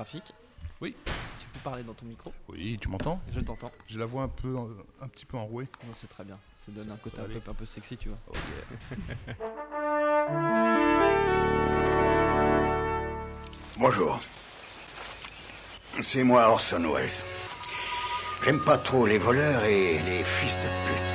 [0.00, 0.32] Graphique
[0.80, 0.96] Oui.
[1.38, 3.20] Tu peux parler dans ton micro Oui, tu m'entends?
[3.34, 3.70] Je t'entends.
[3.86, 4.56] J'ai la voix un peu,
[4.98, 5.68] un petit peu enrouée.
[5.86, 6.38] Non, c'est très bien.
[6.56, 8.16] Ça donne un côté un peu, un peu sexy, tu vois.
[8.28, 8.32] Oh
[9.28, 9.36] yeah.
[13.78, 14.18] Bonjour.
[16.00, 17.10] C'est moi Orson Welles.
[18.42, 21.09] J'aime pas trop les voleurs et les fils de pute.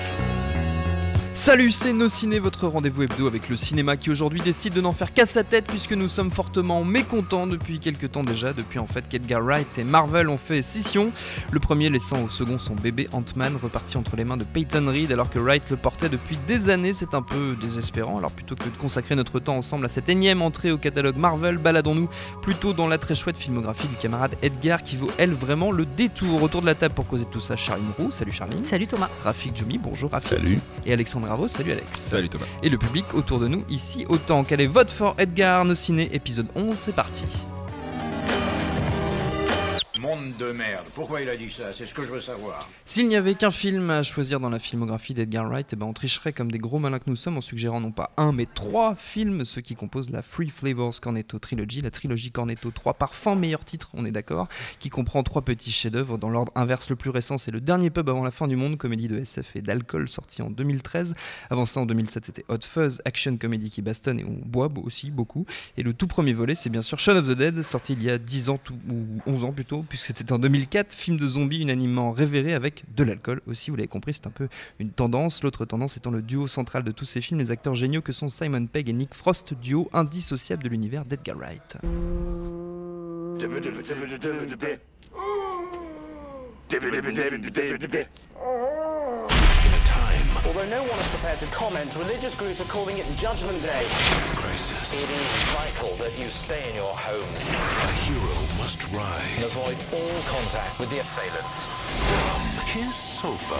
[1.38, 4.94] Salut, c'est Nos Ciné, votre rendez-vous hebdo avec le cinéma qui aujourd'hui décide de n'en
[4.94, 8.88] faire qu'à sa tête puisque nous sommes fortement mécontents depuis quelques temps déjà, depuis en
[8.88, 11.11] fait qu'Edgar Wright et Marvel ont fait scission.
[11.52, 15.11] Le premier laissant au second son bébé Ant-Man reparti entre les mains de Peyton Reed
[15.11, 18.17] alors que Wright le portait depuis des années, c'est un peu désespérant.
[18.17, 21.58] Alors plutôt que de consacrer notre temps ensemble à cette énième entrée au catalogue Marvel,
[21.58, 22.08] baladons-nous
[22.44, 26.44] plutôt dans la très chouette filmographie du camarade Edgar qui vaut elle vraiment le détour.
[26.44, 28.63] Autour de la table pour causer de tout ça, Charline Roux, salut Charline.
[28.63, 29.09] Salut Thomas.
[29.25, 30.30] Rafik Djoumi, bonjour Rafik.
[30.30, 30.59] Salut.
[30.86, 31.88] Et Alexandre Ravo, salut Alex.
[31.94, 32.45] Salut Thomas.
[32.64, 34.44] Et le public autour de nous ici autant.
[34.44, 37.26] Quel est votre fort Edgar Nos Ciné épisode 11, c'est parti.
[40.16, 40.85] De merde.
[40.95, 41.73] Pourquoi il a dit ça?
[41.73, 42.69] C'est ce que je veux savoir.
[42.85, 45.91] S'il n'y avait qu'un film à choisir dans la filmographie d'Edgar Wright, eh ben on
[45.91, 48.95] tricherait comme des gros malins que nous sommes en suggérant non pas un mais trois
[48.95, 53.66] films, ceux qui composent la Free Flavors Cornetto Trilogy, la trilogie Cornetto, trois parfums, meilleur
[53.66, 54.47] titre, on est d'accord,
[54.80, 56.17] qui comprend trois petits chefs-d'œuvre.
[56.17, 58.77] Dans l'ordre inverse, le plus récent, c'est Le Dernier Pub avant la fin du monde,
[58.77, 61.13] comédie de SF et d'alcool sorti en 2013.
[61.50, 65.11] Avant ça, en 2007, c'était Hot Fuzz, action comédie qui bastonne et on boit aussi
[65.11, 65.45] beaucoup.
[65.75, 68.09] Et le tout premier volet, c'est bien sûr Shaun of the Dead, sorti il y
[68.09, 72.11] a 10 ans ou 11 ans plutôt, puisque c'était en 2004, film de zombies unanimement
[72.11, 74.47] révéré avec de l'alcool aussi, vous l'avez compris, c'est un peu
[74.79, 75.41] une tendance.
[75.41, 78.29] L'autre tendance étant le duo central de tous ces films, les acteurs géniaux que sont
[78.29, 81.78] Simon Pegg et Nick Frost, duo indissociable de l'univers d'Edgar Wright.
[90.47, 94.44] Although no one is prepared to comment, religious groups are calling it Judgment Day.
[94.55, 97.38] It is vital that you stay in your homes
[97.83, 101.55] A hero must and rise avoid all contact with the assailants.
[101.99, 103.59] from his sofa.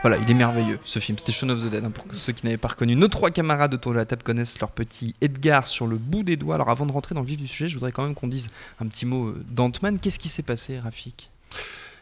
[0.00, 2.46] Voilà, il est merveilleux ce film, c'était Shaun of the Dead, hein, pour ceux qui
[2.46, 2.96] n'avaient pas reconnu.
[2.96, 6.36] Nos trois camarades autour de la table connaissent leur petit Edgar sur le bout des
[6.38, 6.54] doigts.
[6.54, 8.48] Alors avant de rentrer dans le vif du sujet, je voudrais quand même qu'on dise
[8.80, 9.98] un petit mot euh, d'Ant-Man.
[9.98, 11.28] Qu'est-ce qui s'est passé, Rafik?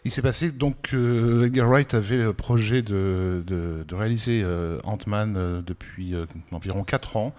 [0.04, 4.78] Il s'est passé donc euh, Edgar Wright avait le projet de, de, de réaliser euh,
[4.84, 7.34] Ant-Man euh, depuis euh, environ 4 ans.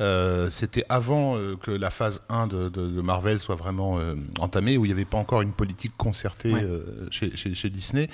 [0.00, 4.84] Euh, C'était avant euh, que la phase 1 de, Marvel soit vraiment euh, entamée, où
[4.84, 6.62] il n'y avait pas encore une politique concertée Ouais.
[6.62, 8.08] euh, chez, chez- chez Disney.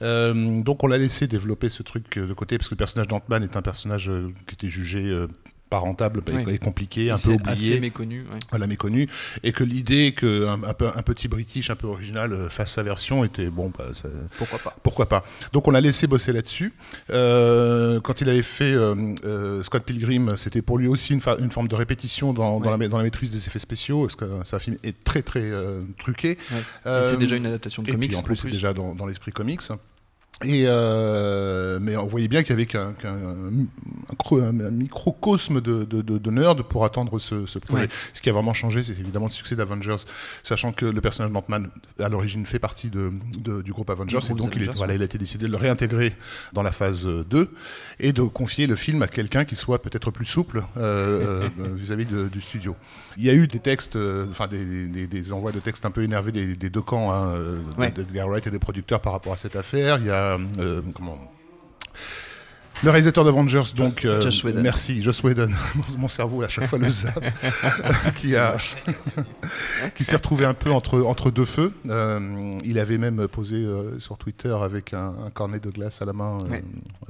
[0.00, 3.08] Euh, donc on l'a laissé développer ce truc euh, de côté, parce que le personnage
[3.08, 5.28] d'Ant-Man est un personnage euh, qui était jugé euh,
[5.72, 8.20] pas rentable et- compliqué, un peu oublié assez méconnu.
[8.30, 8.38] ouais.
[8.50, 9.08] voilà, méconnu,
[9.42, 13.24] et que l'idée qu'un un, un petit British un peu original euh, fasse sa version
[13.24, 15.24] était bon, bah, ça- Pourquoi pas pourquoi pas.
[15.54, 16.74] Donc on l'a laissé bosser là-dessus.
[17.10, 21.74] Euh, quand il avait fait euh, Scott Pilgrim, c'était pour lui aussi une, forme de
[21.74, 24.76] répétition dans, la, ma- dans la maîtrise des effets spéciaux, parce que c'est un film
[24.84, 26.36] est très très euh, truqué.
[26.52, 27.02] Ouais.
[27.04, 29.32] C'est déjà une adaptation de et comics puis en plus, c'est déjà dans, dans l'esprit
[29.32, 29.62] comics.
[30.44, 35.60] Et euh, mais on voyait bien qu'il y avait qu'un un, cro- un- un microcosme
[35.60, 37.82] de, de, de, de nerd pour attendre ce, ce projet.
[37.84, 37.88] Ouais.
[38.12, 39.96] Ce qui a vraiment changé, c'est évidemment le succès d'Avengers,
[40.42, 43.12] sachant que le personnage d'Ant-Man, à l'origine, fait partie de,
[43.62, 44.98] du groupe Avengers, Du et donc il, est, Avengers, voilà, ouais.
[44.98, 46.12] il a été décidé de le réintégrer
[46.52, 47.50] dans la phase euh, 2
[48.00, 52.06] et de confier le film à quelqu'un qui soit peut-être plus souple euh, euh, vis-à-vis
[52.06, 52.74] du studio.
[53.16, 55.90] Il y a eu des textes, euh, enfin des, des- des envois de textes un
[55.90, 57.34] peu énervés des, des deux camps, hein,
[57.78, 57.90] Ouais.
[57.90, 59.98] d'Edgar Wright et des producteurs par rapport à cette affaire.
[59.98, 61.18] Il y a euh, comment
[62.84, 64.60] le réalisateur d'Avengers, donc euh, Joss Whedon.
[64.60, 65.50] merci, Joss Whedon,
[65.98, 67.22] mon cerveau à chaque fois le zappe,
[68.16, 68.56] qui a,
[69.94, 71.72] qui s'est retrouvé un peu entre entre deux feux.
[71.88, 76.06] Euh, il avait même posé euh, sur Twitter avec un, un cornet de glace à
[76.06, 76.60] la main euh,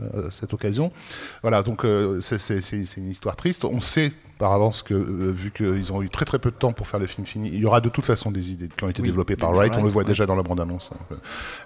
[0.00, 0.93] euh, à cette occasion.
[1.41, 3.64] Voilà, donc euh, c'est une histoire triste.
[3.64, 4.12] On sait
[4.43, 6.99] par avance que euh, vu qu'ils ont eu très très peu de temps pour faire
[6.99, 9.06] le film fini, il y aura de toute façon des idées qui ont été Oui,
[9.09, 9.73] développées par Wright.
[9.77, 10.09] On le voit ouais.
[10.09, 10.91] déjà dans la bande-annonce.
[10.93, 11.17] hein.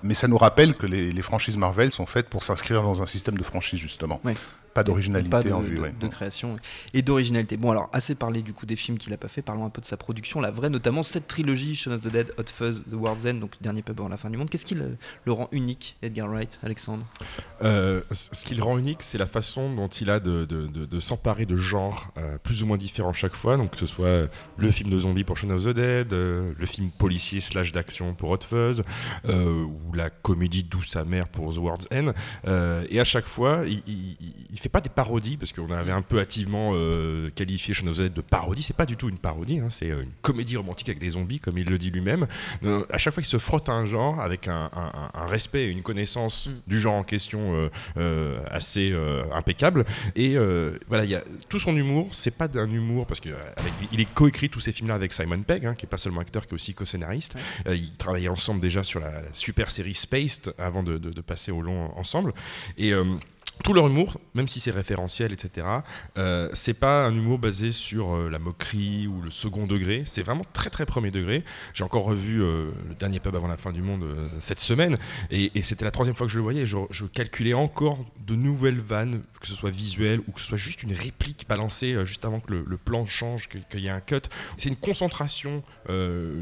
[0.03, 3.07] Mais ça nous rappelle que les, les franchises Marvel sont faites pour s'inscrire dans un
[3.07, 4.21] système de franchise justement.
[4.77, 5.77] Pas d'originalité pas de, en vue.
[5.77, 5.95] de- ouais.
[5.99, 6.57] de création
[6.95, 7.57] et d'originalité.
[7.57, 9.81] Bon, alors, assez parlé du coup des films qu'il a pas fait, parlons un peu
[9.81, 12.95] de sa production, la vraie, notamment cette trilogie, Shaun of the Dead, Hot Fuzz, The
[12.95, 14.49] World's End, donc Dernier pub avant la fin du monde.
[14.51, 17.05] Qu'est-ce qui le, le rend unique, Edgar Wright, Alexandre?
[17.63, 20.85] Euh, ce qui le rend unique, c'est la façon dont il a de, de- de-
[20.87, 23.57] de s'emparer de genres euh, plus ou moins différents chaque fois.
[23.57, 24.27] Donc que ce soit euh,
[24.59, 28.15] le film de zombies pour Shaun of the Dead, euh, le film policier slash d'action
[28.15, 28.83] pour Hot Fuzz,
[29.27, 32.13] euh, ou la comédie douce amère pour The World's End.
[32.47, 35.71] Euh, et à chaque fois, il, il, il- il fait pas des parodies parce qu'on
[35.71, 38.63] avait un peu hâtivement euh, qualifié Shaun of the Dead de parodie.
[38.65, 41.39] C'est pas du tout une parodie, hein, c'est euh, une comédie romantique avec des zombies,
[41.39, 42.27] comme il le dit lui-même.
[42.65, 45.27] Euh, à chaque fois, il se frotte à un genre avec un, un- un- un
[45.27, 46.53] respect et une connaissance Mm.
[46.67, 48.93] du genre en question euh, euh, assez
[49.33, 49.85] impeccable.
[50.17, 50.37] Et
[50.89, 52.09] voilà, il y a tout son humour.
[52.13, 54.95] C'est pas d'un humour parce que euh, avec lui- il est coécrit tous ces films-là
[54.95, 57.35] avec Simon Pegg, hein, qui est pas seulement acteur, qui est aussi co-scénariste.
[57.69, 61.53] Ils travaillaient ensemble déjà sur la, la super série Spaced avant de, de- de passer
[61.53, 62.33] au long ensemble.
[62.79, 62.93] Et
[63.65, 65.67] tout leur humour, même si c'est référentiel, etc.,
[66.19, 70.03] euh, c'est pas un humour basé sur euh, la moquerie ou le second degré.
[70.05, 71.45] C'est vraiment très très premier degré.
[71.75, 74.99] J'ai encore revu euh, le dernier pub avant la fin du monde euh, cette semaine,
[75.31, 76.67] et, et c'était la troisième fois que je le voyais.
[76.67, 80.59] Je, je calculais encore de nouvelles vannes, que ce soit visuel ou que ce soit
[80.59, 83.91] juste une réplique balancée juste avant que le, le plan change, que- qu'il y ait
[83.91, 84.21] un cut.
[84.57, 85.63] C'est une concentration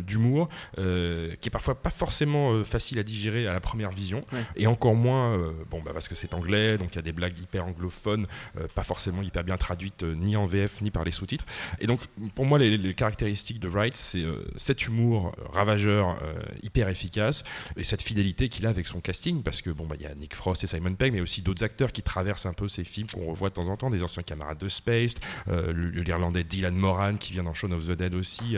[0.06, 4.42] d'humour qui est parfois pas forcément facile à digérer à la première vision, Ouais.
[4.56, 5.36] et encore moins,
[5.70, 8.26] bon bah parce que c'est anglais, donc il y a des blagues hyper anglophones,
[8.58, 11.44] euh, pas forcément hyper bien traduites euh, ni en VF ni par les sous-titres.
[11.78, 12.00] Et donc
[12.34, 16.18] pour moi les, caractéristiques de Wright, c'est euh, cet humour ravageur,
[16.62, 17.44] hyper efficace,
[17.76, 20.14] et cette fidélité qu'il a avec son casting, parce que bon bah il y a
[20.14, 23.08] Nick Frost et Simon Pegg, mais aussi d'autres acteurs qui traversent un peu ces films
[23.08, 25.18] qu'on revoit de temps en temps, des anciens camarades de Spaced,
[25.48, 28.56] euh, l'Irlandais Dylan Moran qui vient dans Shaun of the Dead aussi.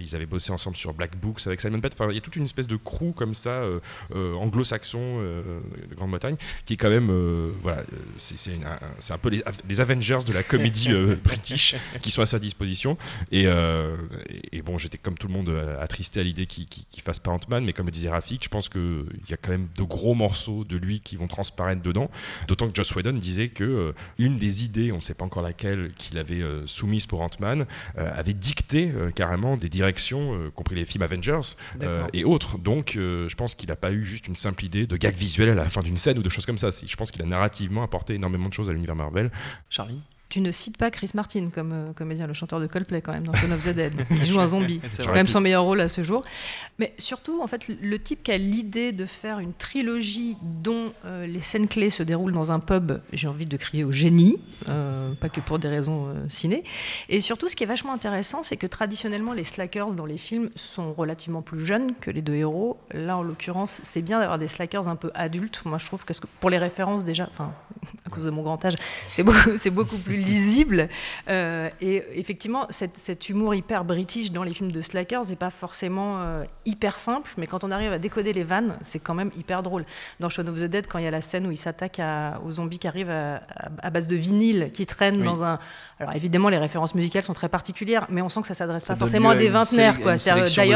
[0.00, 1.92] ils avaient bossé ensemble sur Black Books avec Simon Pegg.
[1.94, 3.64] Enfin, il y a toute une espèce de crew comme ça,
[4.14, 9.80] anglo-saxon de Grande-Bretagne, qui est quand même, euh, voilà, euh, c'est un- peu les, les
[9.80, 12.96] Avengers de la comédie euh, british qui sont à sa disposition.
[13.30, 13.96] Et, euh,
[14.28, 15.50] et, et bon, j'étais comme tout le monde
[15.80, 18.48] attristé à l'idée qu'il qu'il- qu'il fasse pas Ant-Man, mais comme le disait Rafik, je
[18.48, 22.10] pense qu'il y a quand même de gros morceaux de lui qui vont transparaître dedans.
[22.48, 25.92] D'autant que Joss Whedon disait que une des idées, on ne sait pas encore laquelle,
[25.96, 27.66] qu'il avait soumise pour Ant-Man,
[27.96, 31.40] avait dicté carrément des directions, euh, compris les films Avengers
[32.12, 32.58] et autres.
[32.58, 35.54] Donc, je pense qu'il n'a pas eu juste une simple idée de gag visuel à
[35.54, 36.70] la fin d'une scène ou de choses comme ça.
[36.70, 37.26] Je pense qu'il a
[37.82, 39.30] apporté énormément de choses à l'univers Marvel.
[39.70, 40.02] Charlie
[40.34, 43.22] Tu ne cites pas Chris Martin comme euh, comédien, le chanteur de Coldplay quand même
[43.24, 43.94] dans Shaun of the Dead.
[44.10, 44.80] Il joue un zombie.
[44.90, 46.24] C'est quand même son meilleur rôle à ce jour.
[46.80, 51.28] Mais surtout, en fait, le type qui a l'idée de faire une trilogie dont euh,
[51.28, 55.12] les scènes clés se déroulent dans un pub, j'ai envie de crier au génie, euh,
[55.14, 56.64] pas que pour des raisons ciné.
[57.08, 60.50] Et surtout, ce qui est vachement intéressant, c'est que traditionnellement, les slackers dans les films
[60.56, 62.76] sont relativement plus jeunes que les deux héros.
[62.92, 65.62] Là, en l'occurrence, c'est bien d'avoir des slackers un peu adultes.
[65.64, 67.52] Moi, je trouve que- pour les références, déjà, enfin,
[68.04, 68.74] à cause de mon grand âge,
[69.06, 70.88] c'est beaucoup, c'est beaucoup plus lisible.
[71.28, 75.50] Euh, et effectivement, cette- cet humour hyper british dans les films de slackers n'est pas
[75.50, 79.30] forcément euh, hyper simple, mais quand on arrive à décoder les vannes, c'est quand même
[79.36, 79.84] hyper drôle.
[80.20, 82.00] Dans Shaun of the Dead, quand il y a la scène où il s'attaque
[82.44, 85.24] aux zombies qui arrivent à, à- à base de vinyle, qui traînent Oui.
[85.24, 85.58] dans un...
[86.00, 88.94] Alors évidemment, les références musicales sont très particulières, mais on sent que ça s'adresse Ça
[88.94, 90.16] pas forcément à des vingtenaires, quoi.
[90.16, 90.18] de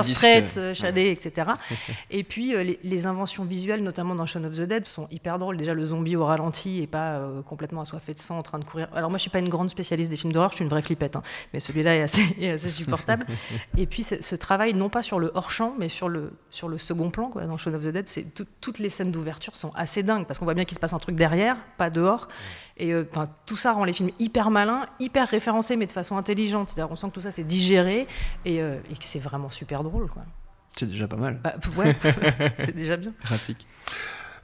[0.02, 0.04] Dire.
[0.04, 1.50] Straits, euh, Shadé, etc.
[2.10, 5.38] Et puis euh, les, les inventions visuelles, notamment dans Shaun of the Dead, sont hyper
[5.38, 5.56] drôles.
[5.56, 8.88] Déjà, le zombie au ralenti et pas complètement assoiffé de sang en train de courir.
[8.94, 10.82] Alors moi, je suis pas une grande spécialiste des films d'horreur, je suis une vraie
[10.82, 11.22] flippette, hein.
[11.52, 13.26] mais celui-là est assez, est assez supportable.
[13.76, 17.10] et puis ce, travail, non pas sur le hors-champ, mais sur le, sur le second
[17.10, 17.44] plan, quoi.
[17.46, 20.38] Dans Shaun of the Dead, c'est tout- toutes les scènes d'ouverture sont assez dingues parce
[20.38, 22.28] qu'on voit bien qu'il se passe un truc derrière, pas dehors.
[22.76, 23.04] Et euh,
[23.46, 26.70] tout ça rend les films hyper malins, hyper référencés, mais de façon intelligente.
[26.70, 28.06] C'est-à-dire, on sent que tout ça c'est digéré
[28.44, 30.22] et, euh, et que c'est vraiment super drôle, quoi.
[30.76, 31.40] C'est déjà pas mal.
[31.42, 31.96] Bah, ouais,
[32.60, 33.10] c'est déjà bien.
[33.24, 33.66] Graphique.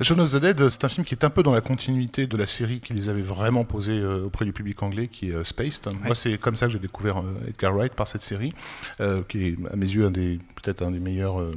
[0.00, 2.36] Shaun of the Dead, c'est un film qui est un peu dans la continuité de
[2.36, 5.44] la série qui les avait vraiment posés euh, auprès du public anglais, qui est euh,
[5.44, 5.88] Spaced.
[6.04, 8.52] Moi, c'est comme ça que j'ai découvert euh, Edgar Wright par cette série,
[9.00, 11.52] euh, qui est à mes yeux un des peut-être un des meilleurs euh,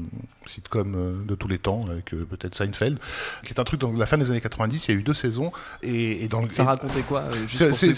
[0.46, 3.00] sitcoms euh, de tous les temps, avec euh, peut-être Seinfeld,
[3.44, 4.88] qui est un truc dans la fin des années 90.
[4.88, 5.52] Il y a eu deux saisons
[5.82, 7.94] et, et dans le Ça et- racontait quoi euh, c'est-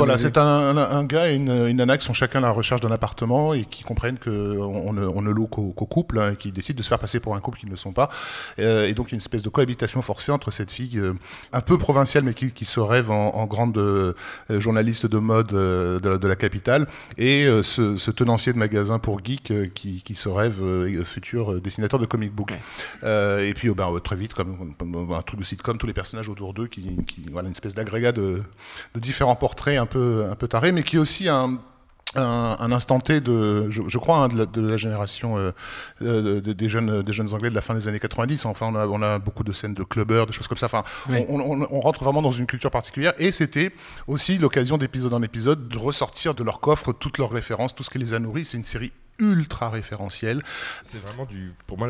[0.00, 2.80] voilà, un, un- un gars et une, une nana qui sont chacun à la recherche
[2.80, 6.36] d'un appartement et qui comprennent qu'on on ne, on ne loue qu'au couple hein, et
[6.36, 8.10] qui décident de se faire passer pour un couple qu'ils ne sont pas.
[8.58, 9.69] Euh, et donc, il y a une espèce de cohabitation
[10.02, 11.14] forcée entre cette fille euh,
[11.52, 14.14] un peu provinciale mais qui, qui se rêve en, en grande euh,
[14.48, 16.86] journaliste de mode euh, de, la- de la capitale
[17.18, 20.56] et ce, ce tenancier de magasin pour geek qui, qui se rêve
[21.04, 22.52] futur dessinateur de comic book.
[23.02, 26.28] Et puis, euh, ben, très vite, comme, comme un truc de sitcom, tous les personnages
[26.28, 28.42] autour d'eux qui, qui voilà, une espèce d'agrégat de,
[28.94, 31.58] de différents portraits un peu, un peu tarés, mais qui est aussi un,
[32.16, 35.52] un, un instant T de, je, je crois, hein, de, la, de la génération euh,
[36.02, 38.46] euh, de- des, jeunes, des jeunes Anglais de la fin des années 90.
[38.46, 40.66] Enfin, on a, on a beaucoup de scènes de clubbers, des choses comme ça.
[40.66, 41.24] Enfin, Oui.
[41.28, 43.12] on, on- on rentre vraiment dans une culture particulière.
[43.18, 43.72] Et c'était
[44.08, 47.90] aussi l'occasion d'épisode en épisode de ressortir de leur coffre toutes leurs références, tout ce
[47.90, 48.44] qui les a nourris.
[48.44, 50.42] C'est une série ultra référentielle.
[50.82, 51.88] C'est vraiment du, pour moi,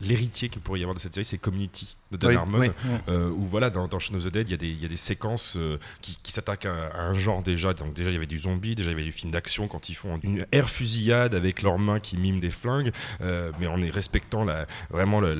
[0.00, 2.70] l'héritier qu'il pourrait y avoir de cette série, c'est Community de Dan Oui, Harmon, oui.
[3.08, 4.84] euh, où voilà, dans, dans Shaun of the Dead, il y a des, il y
[4.84, 7.74] a des séquences euh, qui, qui s'attaquent à, à un genre déjà.
[7.74, 9.88] Donc déjà, il y avait du zombie, déjà il y avait du film d'action quand
[9.90, 13.82] ils font une air fusillade avec leurs mains qui miment des flingues, euh, mais en
[13.82, 15.34] est respectant la, vraiment la,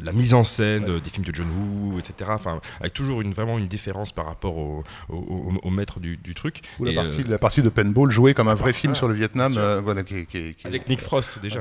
[0.00, 2.30] la mise en scène de- des films de John Woo, etc.
[2.32, 6.16] Enfin, avec toujours une, vraiment une différence par rapport au, au, au- au maître du,
[6.16, 6.62] du truc.
[6.78, 8.96] Ou la, Et, partie, euh, la partie de Paintball jouée comme un vrai film ah,
[8.96, 9.54] sur le Vietnam.
[9.58, 11.60] euh, voilà, qui, qui- qui- avec Nick Frost déjà.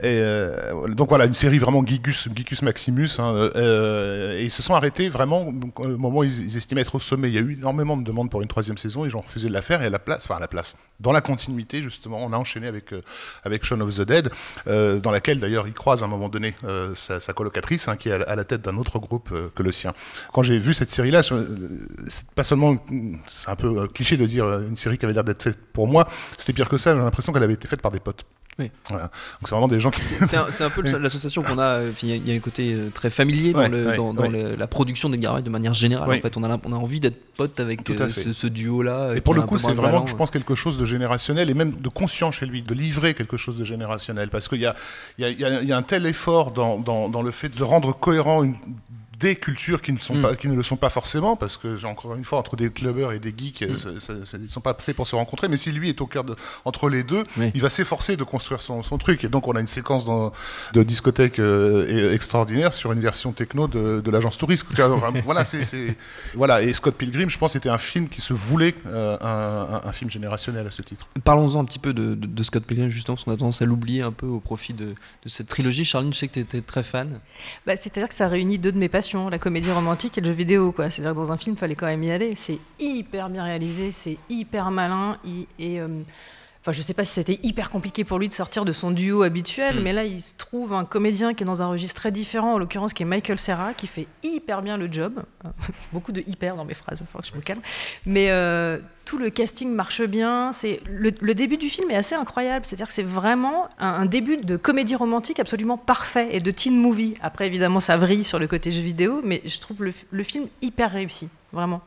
[0.00, 3.08] Et euh, donc voilà, une série vraiment Gigus, Gigus Maximus.
[3.18, 6.80] hein, euh, et ils se sont arrêtés vraiment donc, au moment où ils, ils estimaient
[6.82, 7.28] être au sommet.
[7.28, 9.04] Il y a eu énormément de demandes pour une troisième saison.
[9.04, 9.82] Ils ont refusé de la faire.
[9.82, 12.66] Et à la place, enfin à la place, dans la continuité justement, on a enchaîné
[12.66, 13.02] avec euh,
[13.44, 14.30] avec Shaun of the Dead,
[14.66, 17.96] euh, dans laquelle d'ailleurs il croise à un moment donné euh, sa, sa colocatrice, hein,
[17.96, 19.92] qui est à la, à la tête d'un autre groupe euh, que le sien.
[20.32, 21.46] Quand j'ai vu cette série-là, euh,
[22.08, 22.76] c'est pas seulement,
[23.26, 25.58] c'est un peu euh, cliché de dire euh, une série qui avait l'air d'être faite
[25.72, 26.08] pour moi.
[26.38, 26.94] C'était pire que ça.
[26.94, 28.24] J'ai l'impression qu'elle avait été faite par des potes.
[28.56, 28.70] Oui.
[28.88, 29.06] Voilà.
[29.06, 29.12] Donc
[29.42, 30.00] c'est vraiment des gens qui.
[30.02, 31.62] C'est un, peu l'association qu'on a.
[31.80, 33.86] euh, Il y, a- il y a un côté euh, très familier dans, Ouais, le-
[33.88, 34.28] ouais, dans, dans ouais.
[34.28, 36.08] le- la production d'Edgar Wright de manière générale.
[36.08, 39.14] En fait, on a, l'imp- on a envie d'être pote avec euh, ce, ce duo-là.
[39.16, 41.88] Et pour le coup, c'est vraiment, je pense, quelque chose de générationnel et même de
[41.88, 44.28] conscient chez lui, de livrer quelque chose de générationnel.
[44.30, 44.76] Parce qu'il y a,
[45.18, 45.24] y,
[45.66, 48.54] y un tel effort dans, dans, dans le fait de rendre cohérent une-
[49.24, 50.22] des cultures qui ne, sont Mm.
[50.22, 53.12] pas, qui ne le sont pas forcément, parce que, encore une fois, entre des clubbers
[53.12, 53.70] et des geeks, Mm.
[53.72, 55.88] euh, ça- ça- ça- ils ne sont pas faits pour se rencontrer, mais si lui
[55.88, 57.50] est au cœur de, entre les deux, Oui.
[57.54, 59.24] il va s'efforcer de construire son, son truc.
[59.24, 60.32] Et donc, on a une séquence dans,
[60.74, 64.66] de discothèque euh, et- extraordinaire sur une version techno de, de l'agence touriste.
[64.78, 65.96] Enfin, voilà, c'est, c'est-
[66.34, 69.88] voilà, et Scott Pilgrim, je pense, c'était un film qui se voulait euh, un, un-
[69.88, 71.08] un film générationnel à ce titre.
[71.24, 73.64] Parlons-en un petit peu de, de- de Scott Pilgrim, justement, parce qu'on a tendance à
[73.64, 74.86] l'oublier un peu au profit de,
[75.24, 75.84] de cette trilogie.
[75.84, 77.20] Charline, je sais que tu étais très fan.
[77.66, 80.32] Bah, C'est-à-dire que ça réunit deux de mes passions, la comédie romantique et le jeu
[80.32, 80.72] vidéo.
[80.72, 80.90] quoi.
[80.90, 82.34] C'est-à-dire que dans un film, il fallait quand même y aller.
[82.36, 85.18] C'est hyper bien réalisé, c'est hyper malin.
[85.58, 86.02] Et, euh,
[86.64, 89.22] enfin, je sais pas si c'était hyper compliqué pour lui de sortir de son duo
[89.22, 89.82] habituel, Mm.
[89.82, 92.58] mais là, il se trouve un comédien qui est dans un registre très différent, en
[92.58, 95.22] l'occurrence qui est Michael Serra, qui fait hyper bien le job.
[95.92, 97.60] Beaucoup de hyper dans mes phrases, il falloir que je me calme.
[98.06, 100.52] Mais euh, tout le casting marche bien.
[100.52, 102.64] C'est le, le début du film est assez incroyable.
[102.64, 106.74] C'est-à-dire que c'est vraiment un, un début de comédie romantique absolument parfait et de teen
[106.80, 107.14] movie.
[107.20, 110.46] Après, évidemment, ça vrille sur le côté jeu vidéo, mais je trouve le, le film
[110.62, 111.82] hyper réussi, vraiment.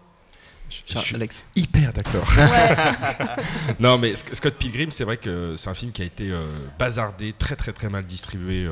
[0.69, 1.43] Je suis Alex.
[1.55, 2.27] hyper d'accord.
[3.79, 6.41] non, mais Sc- Scott Pilgrim, c'est vrai que c'est un film qui a été euh,
[6.79, 8.71] bazardé, très très très mal distribué euh,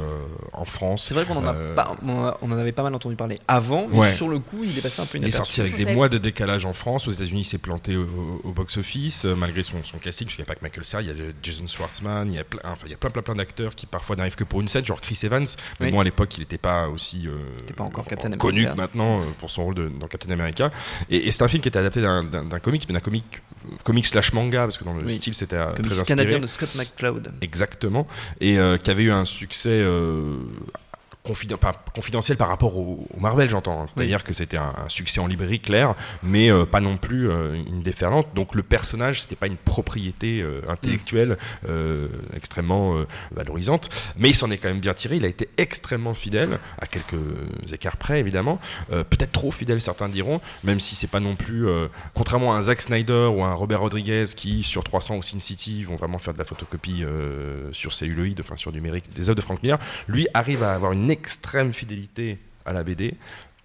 [0.54, 1.06] en France.
[1.08, 2.94] C'est vrai qu'on en, a Euh, pas- on en a- on en avait pas mal
[2.94, 4.14] entendu parler avant, mais Ouais.
[4.14, 5.56] sur le coup, il est passé un peu Il est inaperçu.
[5.56, 7.08] sorti avec des mois de décalage en France.
[7.08, 10.44] Aux États-Unis, il s'est planté au, au box-office, euh, malgré son, son casting, parce qu'il
[10.44, 12.60] n'y a pas que Michael Cera, il y a Jason Schwartzman, il y a plein,
[12.66, 14.86] enfin, il y a plein, plein, plein d'acteurs qui parfois n'arrivent que pour une scène,
[14.86, 15.46] genre Chris Evans.
[15.80, 15.92] Mais Oui.
[15.92, 18.76] bon, à l'époque, il n'était pas aussi euh, était pas encore Captain connu America.
[18.76, 20.72] maintenant euh, pour son rôle de- dans Captain America.
[21.10, 23.42] Et, et c'est un film qui était adapté d'un- comic, mais d'un comic,
[23.84, 25.14] comic slash manga, parce que dans le Oui.
[25.16, 26.08] style, c'était euh, Comics très inspiré.
[26.18, 27.34] canadien de Scott McCloud.
[27.42, 28.08] Exactement.
[28.42, 30.38] Et euh, qui avait eu un succès euh,
[31.26, 33.82] confiden- pas confidentiel par rapport au, au Marvel, j'entends.
[33.82, 33.86] hein.
[33.88, 37.56] C'est-à-dire que c'était un, un succès en librairie clair, mais euh, pas non plus euh,
[37.56, 38.28] une déferlante.
[38.36, 42.96] Donc le personnage, c'était pas une propriété euh, intellectuelle euh, extrêmement
[43.32, 45.18] valorisante, mais il s'en est quand même bien tiré.
[45.18, 47.16] Il a été extrêmement fidèle, à quelques
[47.72, 48.60] écarts près évidemment.
[48.90, 51.66] Peut-être trop fidèle, certains diront, même si c'est pas non plus,
[52.14, 55.40] contrairement à un Zack Snyder ou à un Robert Rodriguez qui sur 300 ou Sin
[55.40, 57.04] City vont vraiment faire de la photocopie
[57.72, 61.10] sur celluloïd, enfin sur numérique des œuvres de Frank Miller, lui arrive à avoir une
[61.20, 63.14] extrême fidélité à la BD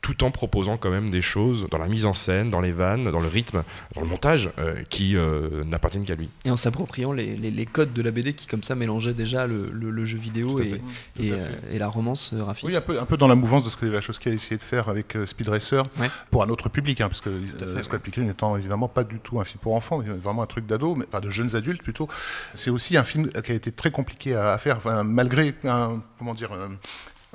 [0.03, 3.11] tout en proposant quand même des choses dans la mise en scène, dans les vannes,
[3.11, 3.63] dans le rythme,
[3.95, 6.31] dans le montage, euh, qui euh, n'appartiennent qu'à lui.
[6.47, 9.47] Et en s'appropriant les, les- les codes de la BD qui, comme ça, mélangeaient déjà
[9.47, 10.81] le, le- le jeu vidéo et,
[11.19, 12.71] et, euh, et la romance graphique.
[12.71, 14.63] Oui, un peu, un peu dans la mouvance de ce que Wachowski a essayé de
[14.63, 16.09] faire avec euh, Speed Racer, Ouais.
[16.31, 17.29] pour un autre public, hein, parce que
[17.61, 20.47] euh, Scott Pilgrim n'étant évidemment pas du tout un film pour enfants, mais vraiment un
[20.47, 22.09] truc d'ado, mais pas de jeunes adultes plutôt.
[22.55, 26.03] C'est aussi un film qui a été très compliqué à, à faire, enfin, malgré un,
[26.19, 26.53] comment dire,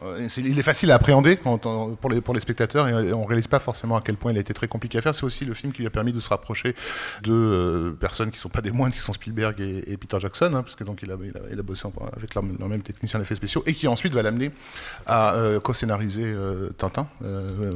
[0.03, 3.23] euh, il est facile à appréhender quand on- pour, les, pour les spectateurs et on
[3.25, 5.15] réalise pas forcément à quel point il a été très compliqué à faire.
[5.15, 6.75] C'est aussi le film qui lui a permis de se rapprocher
[7.23, 10.51] de euh, personnes qui sont pas des moindres, qui sont Spielberg et, et Peter Jackson,
[10.53, 11.87] hein, parce que donc il a, il a, il a bossé
[12.17, 14.51] avec leur, leur même technicien d'effets spéciaux et qui ensuite va l'amener
[15.05, 17.07] à euh, co-scénariser euh, Tintin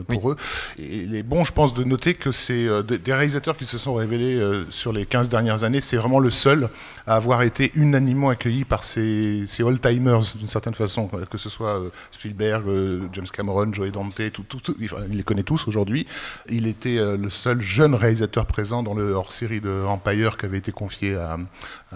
[0.07, 0.35] pour eux.
[0.77, 3.93] Et il est bon, je pense, de noter que c'est des réalisateurs qui se sont
[3.95, 6.69] révélés sur les 15 dernières années, c'est vraiment le seul
[7.07, 11.81] à avoir été unanimement accueilli par ces, ces old-timers, d'une certaine façon, que ce soit
[12.11, 16.05] Spielberg, euh, James Cameron, Joe Dante, tout, il les connaît tous aujourd'hui.
[16.49, 20.57] Il était euh, le seul jeune réalisateur présent dans le hors-série de Empire qui avait
[20.57, 21.37] été confié à,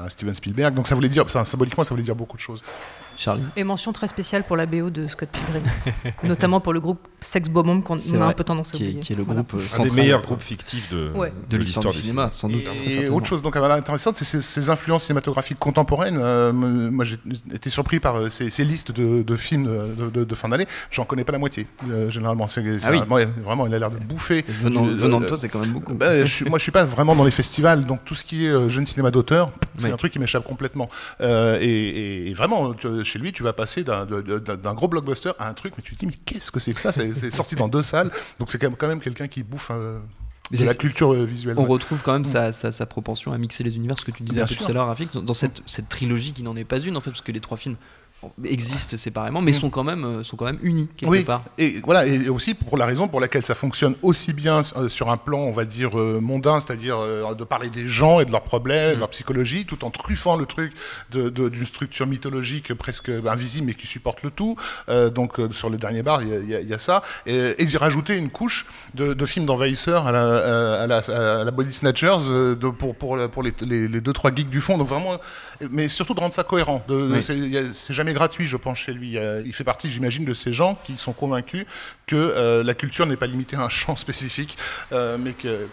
[0.10, 0.74] Steven Spielberg.
[0.74, 2.64] Donc ça voulait dire, symboliquement, ça voulait dire beaucoup de choses.
[3.18, 5.64] Charlie Et mention très spéciale pour la BO de Scott Pilgrim,
[6.24, 8.88] notamment pour le groupe Sex Bomb qu'on a vrai, un peu tendance à qui est,
[8.88, 9.00] oublier.
[9.02, 9.42] qui est le Voilà.
[9.42, 11.32] groupe euh, Un des central meilleurs groupes fictifs de, Ouais.
[11.50, 12.64] de l'histoire du cinéma, sans doute.
[12.66, 16.18] très Et autre chose donc voilà, intéressante, c'est ces, ces influences cinématographiques contemporaines.
[16.20, 17.18] Euh, moi, j'ai
[17.54, 19.66] été surpris par euh, ces, ces listes de, de films
[19.98, 20.68] de, de- de fin d'année.
[20.92, 21.68] J'en connais pas la moitié.
[21.90, 23.00] euh, généralement, c'est Ah oui.
[23.44, 24.44] vraiment, il a l'air de bouffer.
[24.48, 25.94] Venant, Euh, venant de euh, toi, c'est quand même beaucoup.
[25.94, 28.46] bah, je suis- moi, je suis pas vraiment dans les festivals, donc tout ce qui
[28.46, 29.92] est euh, jeune cinéma d'auteur, c'est Oui.
[29.94, 30.90] un truc qui m'échappe complètement.
[31.22, 35.50] Euh, et, et- et vraiment, tu- chez lui, tu vas passer d'un gros blockbuster à
[35.50, 36.92] un truc, mais tu te dis, mais qu'est-ce que c'est que ça?
[36.92, 40.00] C'est sorti dans deux salles, donc c'est quand même, quand même quelqu'un qui bouffe euh,
[40.52, 41.56] de la culture euh, visuelle.
[41.58, 41.68] On ouais.
[41.70, 44.42] retrouve quand même sa, sa- sa propension à mixer les univers, ce que tu disais
[44.42, 46.96] un peu tout à l'heure, Rafik, dans- cette, cette trilogie qui n'en est pas une
[46.98, 47.76] en fait, parce que les trois films
[48.44, 51.14] existent séparément, mais sont quand même, euh, sont quand même unis quelque Mm.
[51.14, 51.42] oui, part.
[51.58, 55.10] et voilà, et aussi pour la raison pour laquelle ça fonctionne aussi bien euh, sur
[55.10, 56.98] un plan, on va dire euh, mondain, c'est-à-dire
[57.36, 58.96] de parler des gens et de leurs problèmes, Mm.
[58.96, 60.74] de leur psychologie, tout en truffant le truc
[61.12, 64.56] d'une structure mythologique presque invisible mais qui supporte le tout.
[64.90, 67.78] Euh, donc sur le dernier bar, il y a- y, y ça, et, et d'y
[67.78, 72.18] rajouter une couche de, de films d'envahisseurs à la, à la, à la Body Snatchers
[72.30, 74.78] de, pour pour, le- pour les, les, les deux trois geeks du fond.
[74.78, 75.18] Donc vraiment,
[75.72, 76.84] mais surtout de rendre ça cohérent.
[76.90, 77.22] Oui.
[77.22, 79.18] c'est- y c'est gratuit, je pense, chez lui.
[79.46, 81.66] Il fait partie, j'imagine, de ces gens qui sont convaincus
[82.08, 84.58] que euh, la culture n'est pas limitée à un champ spécifique,
[84.92, 85.68] euh, mais que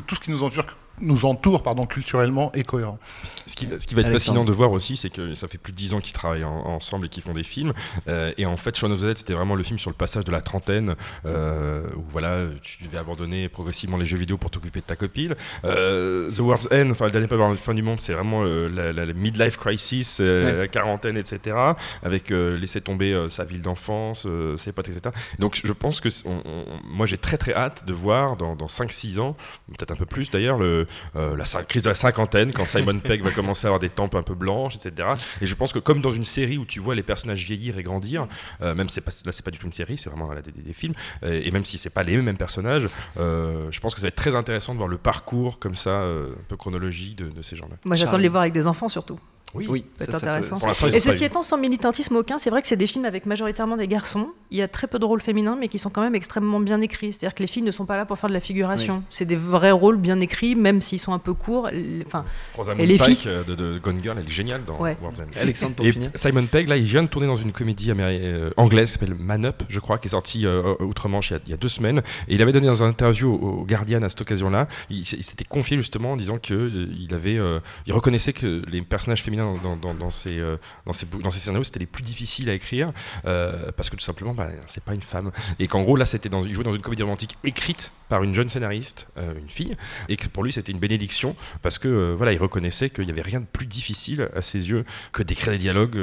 [0.00, 0.64] tout ce qui nous entoure,
[1.00, 2.98] nous entoure pardon, culturellement est cohérent.
[3.46, 4.12] Ce qui, ce qui va être Alexandre.
[4.12, 6.66] fascinant de voir aussi, c'est que ça fait plus de 10 ans qu'ils travaillent en-
[6.66, 7.72] ensemble et qu'ils font des films.
[8.08, 10.24] Euh, et en fait, Shaun of the Dead, c'était vraiment le film sur le passage
[10.24, 10.94] de la trentaine,
[11.26, 15.34] euh, où voilà, tu devais abandonner progressivement les jeux vidéo pour t'occuper de ta copine.
[15.64, 18.68] Euh, the World's End, enfin le dernier avant la fin du monde, c'est vraiment euh,
[18.68, 20.56] la, la- la midlife crisis, euh, Ouais.
[20.58, 21.56] la quarantaine, etc.
[22.02, 25.14] Avec euh, laisser tomber euh, sa ville d'enfance, euh, ses potes, etc.
[25.38, 28.54] Donc je pense que c'est- on- on- moi j'ai très très hâte de voir dans,
[28.56, 29.36] dans 5-6 ans,
[29.68, 30.83] peut-être un peu plus d'ailleurs, le,
[31.16, 33.88] euh, la cin- crise de la cinquantaine, quand Simon Pegg va commencer à avoir des
[33.90, 35.08] tempes un peu blanches, etc.
[35.40, 37.82] Et je pense que comme dans une série où tu vois les personnages vieillir et
[37.82, 38.26] grandir,
[38.62, 40.94] euh, même c'est pas, là c'est pas du tout une série, c'est vraiment des, films,
[41.22, 42.88] euh, et même si c'est pas les mêmes personnages,
[43.18, 45.90] euh, je pense que ça va être très intéressant de voir le parcours comme ça,
[45.90, 47.76] euh, un peu chronologique de, de ces gens-là.
[47.84, 49.18] Moi, j'attends de les voir avec des enfants surtout.
[49.54, 50.56] Oui, Oui, peut- intéressant.
[50.92, 53.86] Et ceci étant, sans militantisme aucun, c'est vrai que c'est des films avec majoritairement des
[53.88, 54.28] garçons.
[54.50, 56.80] Il y a très peu de rôles féminins, mais qui sont quand même extrêmement bien
[56.80, 57.12] écrits.
[57.12, 59.02] C'est-à-dire que les filles ne sont pas là pour faire de la figuration.
[59.10, 61.68] C'est des vrais rôles bien écrits, même s'ils sont un peu courts.
[62.06, 62.24] Enfin,
[62.56, 64.96] Rosamund Et les Pike filles euh, de, de Gone Girl, elle est géniale dans Ouais.
[65.00, 65.24] World's End.
[65.40, 66.10] Alexandre, pour Et finir.
[66.14, 69.46] Simon Pegg, là, il vient de tourner dans une comédie euh, anglaise qui s'appelle Man
[69.46, 71.68] Up, je crois, qui est sortie euh, outre-Manche il, y a- il y a deux
[71.68, 72.02] semaines.
[72.28, 75.44] Et il avait donné dans une interview au, au Guardian à cette occasion-là, il, s'était
[75.44, 79.43] confié justement en disant que euh, il avait, euh, il reconnaissait que les personnages féminins
[79.44, 82.92] euh, dans ces, scénarios, c'était les plus difficiles à écrire
[83.26, 85.30] euh, parce que tout simplement, bah, c'est pas une femme.
[85.58, 88.34] Et qu'en gros, là, c'était dans, il jouait dans une comédie romantique écrite par une
[88.34, 89.72] jeune scénariste, euh, une fille,
[90.08, 93.22] et que pour lui, c'était une bénédiction parce que voilà, il reconnaissait qu'il y avait
[93.22, 95.98] rien de plus difficile à ses yeux que d'écrire des dialogues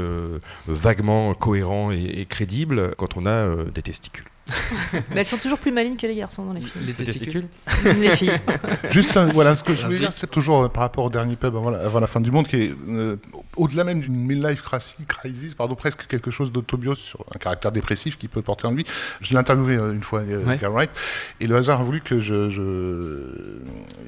[0.68, 4.31] vaguement cohérents et, crédibles quand on a des testicules.
[5.12, 6.86] Mais elles sont toujours plus malignes que les garçons dans les films.
[6.86, 7.48] Les testicules
[8.00, 8.32] les filles.
[8.92, 11.36] Juste, un- voilà, ce que je voulais dire, c'est toujours euh, par rapport au dernier
[11.36, 13.16] pub avant la, avant la fin du monde, qui est euh,
[13.56, 14.62] au-delà même d'une midlife
[15.08, 18.86] crisis, pardon, presque quelque chose d'autobio sur un caractère dépressif qui peut porter en lui.
[19.22, 20.58] Je l'ai interviewé euh, une fois, euh, Ouais.
[20.68, 20.92] Wright,
[21.40, 23.60] et le hasard a voulu que je, je-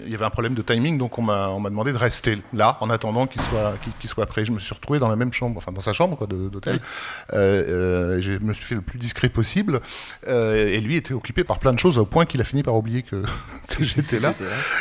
[0.06, 2.40] il y avait un problème de timing, donc on m'a on m'a demandé de rester
[2.54, 4.46] là en attendant qu'il soit qu'il qu'il soit prêt.
[4.46, 6.80] Je me suis retrouvé dans la même chambre, enfin dans sa chambre quoi, de- d'hôtel.
[7.34, 9.80] Euh, euh, je me suis fait le plus discret possible,
[10.28, 12.76] euh, et lui était occupé par plein de choses au point qu'il a fini par
[12.76, 13.24] oublier que,
[13.68, 14.34] que j'étais là.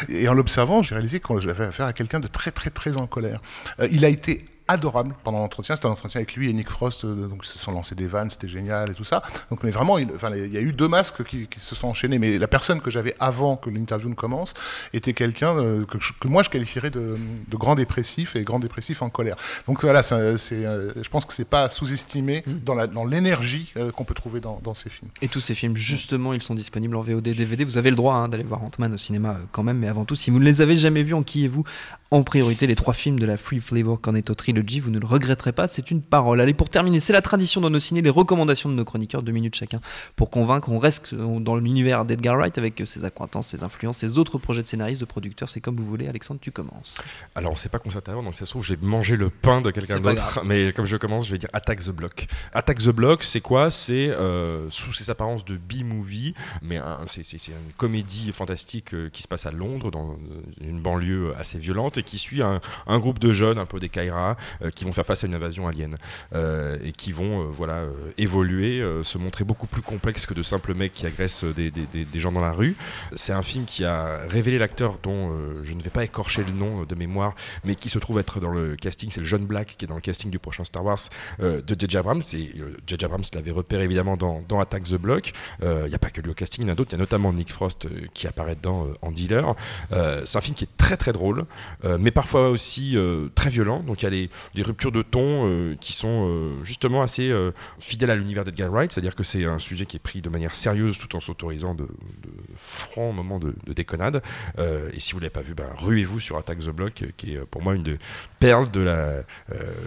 [0.09, 3.07] Et en l'observant, j'ai réalisé que j'avais affaire à quelqu'un de très très très en
[3.07, 3.40] colère.
[3.81, 5.75] Euh, il a été adorable pendant l'entretien.
[5.75, 8.07] C'était un entretien avec lui et Nick Frost, euh, donc ils se sont lancés des
[8.07, 9.22] vannes, c'était génial et tout ça.
[9.51, 11.88] Donc, mais vraiment, il, enfin, il y a eu deux masques qui, qui se sont
[11.88, 12.18] enchaînés.
[12.18, 14.55] Mais la personne que j'avais avant que l'interview ne commence
[14.92, 19.11] était quelqu'un euh, que, moi je qualifierais de, de grand dépressif et grand dépressif en
[19.11, 19.37] colère.
[19.66, 24.14] Donc voilà, c'est, euh, je pense que c'est pas à sous-estimer dans, l'énergie qu'on peut
[24.14, 25.11] trouver dans, dans ces films.
[25.20, 27.64] Et tous ces films, justement, ils sont disponibles en VOD, DVD.
[27.64, 30.14] Vous avez le droit hein, d'aller voir Ant-Man au cinéma quand même, mais avant tout,
[30.14, 31.64] si vous ne les avez jamais vus, enquillez-vous
[32.11, 32.66] en priorité?
[32.66, 34.52] Les trois films de la Free Flavor Cornetto Trilogy.
[34.81, 36.41] Vous ne le regretterez pas, c'est une parole.
[36.41, 39.33] Allez, pour terminer, c'est la tradition dans nos ciné, les recommandations de nos chroniqueurs, deux
[39.33, 39.81] minutes chacun,
[40.17, 40.69] pour convaincre.
[40.71, 44.38] On reste euh, dans l'univers d'Edgar Wright avec euh, ses acquaintances, ses influences, ses autres
[44.38, 45.49] projets de scénaristes, de producteurs.
[45.49, 46.09] C'est comme vous voulez.
[46.09, 47.03] Alexandre, tu commences.
[47.35, 49.71] Alors on s'est pas concerté avant, donc ça se trouve j'ai mangé le pain de
[49.71, 50.43] quelqu'un d'autre.
[50.45, 52.27] Mais comme je commence, je vais dire Attack the Block.
[52.55, 53.71] Attack the Block, c'est quoi?
[53.71, 59.29] C'est euh, sous ses apparences de B-movie, mais c'est une comédie fantastique euh, qui se
[59.29, 60.17] passe à Londres, dans
[60.61, 63.88] une banlieue assez violente, et qui suit un, un groupe de jeunes, un peu des
[63.88, 64.35] Kaira, euh,
[64.74, 65.96] qui vont faire face à une invasion alien
[66.35, 67.85] euh, et qui vont voilà
[68.18, 72.20] évoluer, se montrer beaucoup plus complexes que de simples mecs qui agressent des, des, des
[72.20, 72.76] gens dans la rue.
[73.14, 75.33] C'est un film qui a révélé l'acteur dont
[75.64, 78.50] je ne vais pas écorcher le nom de mémoire, mais qui se trouve être dans
[78.50, 79.11] le casting.
[79.11, 81.00] C'est le jeune Black qui est dans le casting du prochain Star Wars
[81.40, 81.96] de J.J.
[81.96, 82.22] Abrams.
[82.35, 82.52] Et
[82.87, 83.05] J.J.
[83.05, 85.33] Abrams l'avait repéré évidemment dans, dans Attack the Block.
[85.62, 86.90] Il n'y a pas que lui au casting, il y en a d'autres.
[86.92, 89.55] Il y a notamment Nick Frost qui apparaît dedans en dealer.
[89.90, 91.44] c'est un film qui est très très drôle,
[91.98, 92.96] mais parfois aussi
[93.35, 93.81] très violent.
[93.81, 97.33] Donc il y a des, des ruptures de ton qui sont justement assez
[97.79, 100.55] fidèles à l'univers d'Edgar Wright, c'est-à-dire que c'est un sujet qui est pris de manière
[100.55, 104.23] sérieuse tout en s'autorisant de, de francs moments de, déconnade.
[104.59, 107.62] et si vous l'avez pas vu, ben, ruez-vous sur Attack the Block, qui est pour
[107.62, 107.99] moi une des
[108.38, 109.23] perles de la,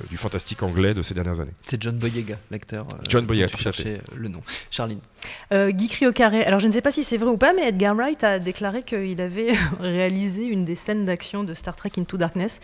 [0.10, 1.54] du fantastique anglais de ces dernières années.
[1.66, 2.88] C'est John Boyega, l'acteur.
[3.08, 4.42] John Boyega, tu cherchais le nom.
[4.72, 5.02] Charline.
[5.52, 6.44] Guy au carré.
[6.44, 8.84] Alors je ne sais pas si c'est vrai ou pas, mais Edgar Wright a déclaré
[8.84, 12.60] qu'il avait réalisé une des scènes d'action de Star Trek Into Darkness,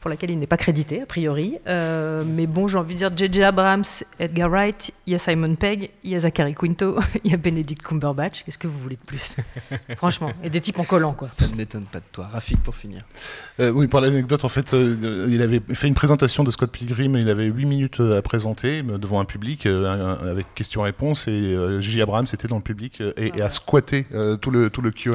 [0.00, 1.23] pour laquelle il n'est pas crédité, a priori.
[1.28, 3.42] Euh, mais bon, j'ai envie de dire J.J.
[3.42, 3.84] Abrams,
[4.18, 7.36] Edgar Wright, il y a Simon Pegg, il y a Zachary Quinto, il y a
[7.36, 8.44] Benedict Cumberbatch.
[8.44, 9.36] Qu'est-ce que vous voulez de plus?
[9.96, 11.28] Franchement, et des types en collant, quoi.
[11.28, 12.28] Ça ne m'étonne pas de toi.
[12.32, 13.04] Rafik, pour finir.
[13.60, 17.16] Euh, oui, pour l'anecdote, en fait, euh, il avait fait une présentation de Scott Pilgrim,
[17.16, 22.02] il avait 8 minutes à présenter devant un public avec questions-réponses, et J.J.
[22.02, 24.06] Abrams était dans le public et, et a squatté
[24.40, 25.14] tout le, tout le Q&A.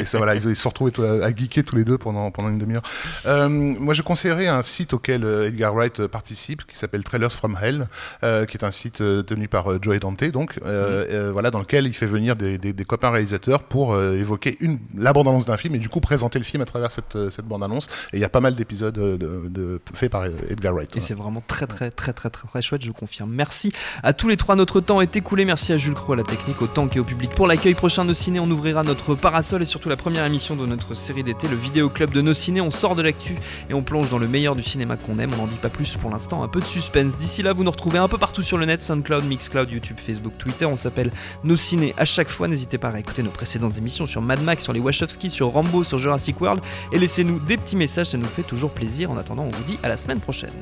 [0.00, 2.48] et ça, voilà, ils, ils se sont retrouvés à, geeker tous les deux pendant, pendant
[2.48, 2.82] une demi-heure.
[3.26, 7.32] Euh, moi, je conseillerais un site auquel euh, Edgar Wright euh, participe, qui s'appelle Trailers
[7.32, 7.86] from Hell,
[8.20, 11.30] qui est un site tenu par Joey Dante, donc, mhm.
[11.30, 15.46] voilà, dans lequel il fait venir des, des, copains réalisateurs pour évoquer une, la bande-annonce
[15.46, 17.88] d'un film et du coup présenter le film à travers cette, cette bande-annonce.
[18.12, 20.96] Et il y a pas mal d'épisodes de, faits par Edgar Wright.
[20.96, 23.30] Et c'est vraiment très, très, très, très, très, très chouette, je confirme.
[23.32, 23.72] Merci
[24.02, 24.56] à tous les trois.
[24.56, 25.44] Notre temps est écoulé.
[25.44, 28.04] Merci à Jules Croix, à la technique, au tank et au public pour l'accueil prochain
[28.04, 28.40] de ciné.
[28.40, 31.88] On ouvrira notre parasol et surtout la première émission de notre série d'été, le vidéo
[31.88, 32.60] club de nos ciné.
[32.60, 33.36] On sort de l'actu
[33.70, 35.25] et on plonge dans le meilleur du cinéma qu'on aime.
[35.34, 37.16] On n'en dit pas plus pour l'instant, un peu de suspense.
[37.16, 40.32] D'ici là, vous nous retrouvez un peu partout sur le net SoundCloud, Mixcloud, YouTube, Facebook,
[40.38, 40.66] Twitter.
[40.66, 41.10] On s'appelle
[41.44, 42.48] Nos Ciné à chaque fois.
[42.48, 45.84] N'hésitez pas à écouter nos précédentes émissions sur Mad Max, sur les Wachowski, sur Rambo,
[45.84, 46.62] sur Jurassic World
[46.92, 49.10] et laissez-nous des petits messages, ça nous fait toujours plaisir.
[49.10, 50.52] En attendant, on vous dit à la semaine prochaine.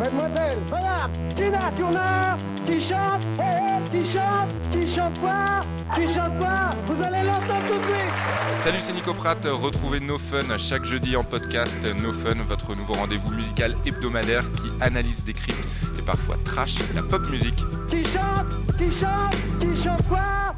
[0.00, 2.34] Mademoiselle, madame, Tina Turner,
[2.64, 5.60] qui chante, oh, qui chante, qui chante quoi,
[5.94, 8.60] qui chante quoi, vous allez l'entendre tout de suite.
[8.60, 11.84] Salut, c'est Nico Pratt, retrouvez No Fun chaque jeudi en podcast.
[12.02, 17.28] No Fun, votre nouveau rendez-vous musical hebdomadaire qui analyse, décrypte et parfois trash la pop
[17.28, 17.62] musique.
[17.90, 20.54] Qui chante, qui chante, qui chante quoi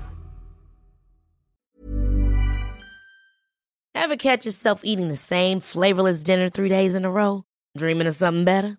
[3.97, 7.43] Ever catch yourself eating the same flavorless dinner three days in a row?
[7.77, 8.79] Dreaming of something better?